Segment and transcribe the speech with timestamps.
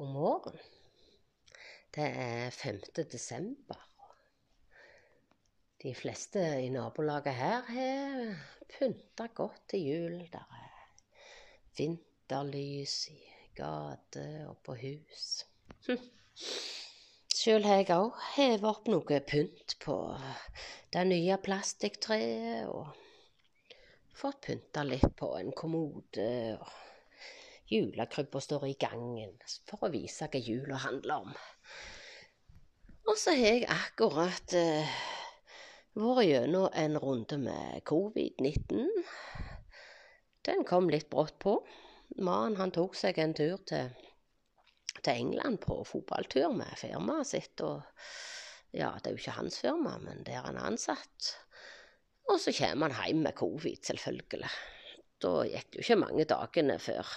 [0.00, 0.58] God morgen.
[1.94, 2.78] Det er 5.
[3.12, 3.80] desember.
[5.82, 8.38] De fleste i nabolaget her har
[8.72, 10.16] pynta godt til jul.
[10.32, 11.04] Der er
[11.76, 13.18] vinterlys i
[13.60, 15.44] gate og på hus.
[15.90, 16.00] Hm.
[17.36, 19.98] Sjøl har jeg òg hevet opp noe pynt på
[20.96, 22.88] det nye plastikktreet, og
[24.16, 26.30] fått pynta litt på en kommode.
[26.56, 26.89] og
[27.70, 29.36] Julekrybba står i gangen
[29.68, 31.34] for å vise hva jula handler om.
[33.06, 34.96] Og så har jeg akkurat uh,
[35.98, 38.88] vært gjennom en runde med covid-19.
[40.46, 41.60] Den kom litt brått på.
[42.18, 43.94] Mannen han tok seg en tur til,
[44.98, 47.62] til England på fotballtur med firmaet sitt.
[47.62, 47.82] Og
[48.74, 51.32] ja, det er jo ikke hans firma, men der han er ansatt.
[52.30, 54.50] Og så kommer han hjem med covid, selvfølgelig.
[55.20, 57.08] Da gikk det jo ikke mange dagene før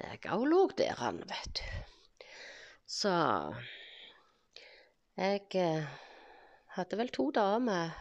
[0.00, 2.22] jeg òg lå der, han, vet du.
[2.90, 3.10] Så
[5.20, 5.90] jeg eh,
[6.76, 7.98] hadde vel to dager med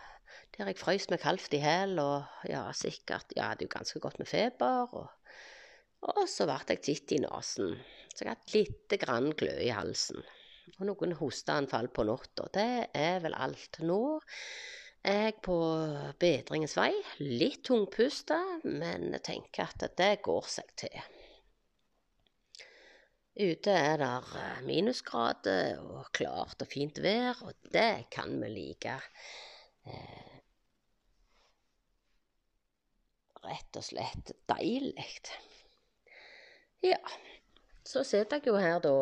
[0.56, 4.20] der jeg frøs meg halvt i hæl, og ja, sikkert Ja, hadde jo ganske godt
[4.20, 5.08] med feber, og,
[6.14, 7.78] og så ble jeg titt i nesen.
[8.14, 10.20] Så jeg hadde lite grann glø i halsen.
[10.78, 12.48] Og noen hosteanfall på natta.
[12.54, 13.80] Det er vel alt.
[13.88, 14.02] Nå
[15.04, 15.58] jeg på
[16.20, 16.92] bedringens vei.
[17.22, 21.00] Litt tungpusta, men jeg tenker at det går seg til.
[23.40, 28.98] Ute er det eh, minusgrader og klart og fint vær, og det kan vi like.
[29.88, 30.34] Eh,
[33.46, 35.14] rett og slett deilig.
[36.84, 37.00] Ja.
[37.90, 38.96] Så sitter jeg jo her da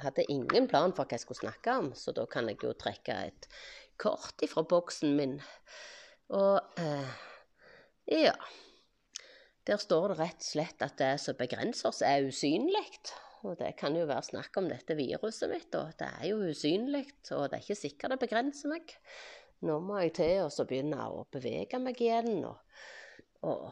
[0.00, 3.14] Hadde ingen plan for hva jeg skulle snakke om, så da kan jeg jo trekke
[3.28, 3.48] et
[4.00, 5.38] kort ifra boksen min.
[6.34, 7.14] Og eh,
[8.10, 8.34] ja.
[9.64, 12.84] Der står det rett og slett at det som begrenser oss, er usynlig.
[13.44, 17.06] Og det kan jo være snakk om dette viruset mitt, og det er jo usynlig,
[17.36, 18.94] og det er ikke sikkert det begrenser meg.
[19.64, 22.80] Nå må jeg til å begynne å bevege meg igjen, og,
[23.44, 23.68] og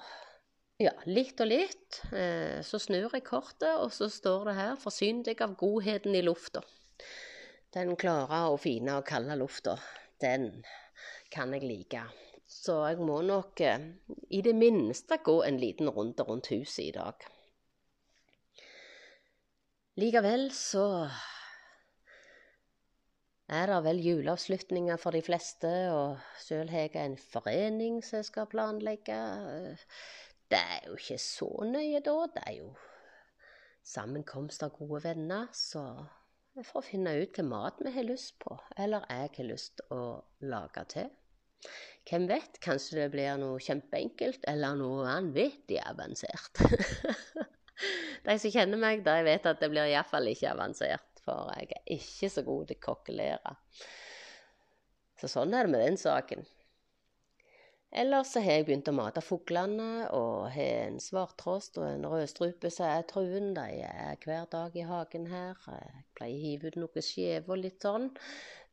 [0.81, 2.03] ja, litt og litt.
[2.13, 6.25] Eh, så snur jeg kortet, og så står det her 'Forsyn deg av godheten i
[6.25, 6.65] lufta'.
[7.73, 9.79] Den klare og fine og kalde lufta,
[10.23, 10.65] den
[11.33, 12.07] kan jeg like.
[12.49, 13.85] Så jeg må nok eh,
[14.31, 17.29] i det minste gå en liten runde rundt huset i dag.
[20.01, 20.87] Likevel så
[23.53, 28.31] er det vel juleavslutninger for de fleste, og sjøl har jeg en forening som jeg
[28.31, 29.19] skal planlegge.
[30.49, 32.73] Det er jo ikke så nøye da, det er jo
[33.85, 35.85] sammenkomst av gode venner, så
[36.57, 40.03] jeg å finne ut hva mat vi har lyst på, eller jeg har lyst å
[40.45, 41.09] lage til.
[42.09, 46.61] Hvem vet, kanskje det blir noe kjempeenkelt, eller noe vanvittig avansert.
[48.27, 51.95] De som kjenner meg, de vet at det blir iallfall ikke avansert, for jeg er
[51.97, 53.55] ikke så god til kokkelere.
[55.19, 56.45] Så sånn er det med den saken.
[57.93, 62.71] Ellers så har jeg begynt å mate fuglene, og har en svarttrost og en rødstrupe
[62.73, 63.51] som er truen.
[63.59, 65.61] De er hver dag i hagen her.
[65.69, 68.09] Jeg pleier å hive ut noe skjev og litt sånn.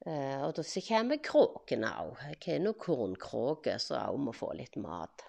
[0.08, 2.24] Eh, og så kommer kråkene òg.
[2.29, 5.28] Jeg har noen kornkråker som òg må få litt mat.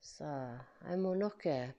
[0.00, 1.76] Så jeg må nok eh,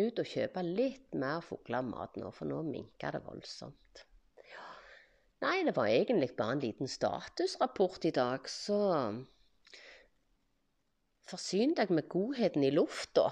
[0.00, 4.07] ut og kjøpe litt mer fuglemat nå, for nå minker det voldsomt.
[5.44, 8.80] Nei, det var egentlig bare en liten statusrapport i dag, så
[11.28, 13.26] Forsyn deg med godheten i lufta.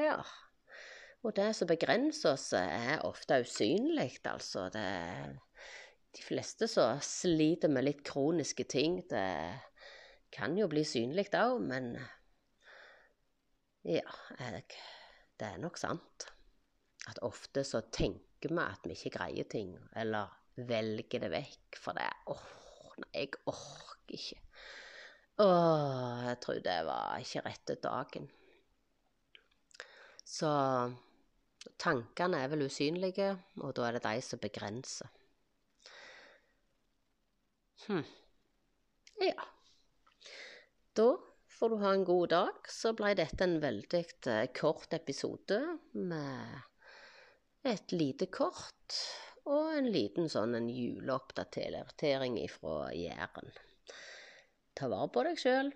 [0.00, 0.22] Ja.
[1.20, 4.70] Og det som begrenser oss, er ofte usynlig, altså.
[4.72, 4.86] Det
[6.18, 9.02] de fleste som sliter med litt kroniske ting.
[9.08, 9.28] Det
[10.34, 11.92] kan jo bli synlig òg, men
[13.88, 16.28] ja, det er nok sant.
[17.08, 20.34] At ofte så tenker vi at vi ikke greier ting, eller
[20.68, 22.46] velger det vekk, for det er oh,
[22.98, 24.40] nei, jeg orker ikke.
[25.38, 28.26] Åh, jeg tror det var ikke rette dagen.
[30.26, 30.50] Så
[31.78, 33.30] tankene er vel usynlige,
[33.62, 35.12] og da er det de som begrenser.
[37.86, 38.02] Hm.
[39.22, 39.46] Ja.
[40.98, 41.08] Da
[41.58, 42.58] får du ha en god dag.
[42.70, 44.02] Så ble dette en veldig
[44.32, 45.60] eh, kort episode
[45.94, 46.58] med
[47.68, 48.98] et lite kort
[49.48, 53.54] og en liten sånn en juleoppdatering ifra Jæren.
[54.76, 55.72] Ta vare på deg sjøl.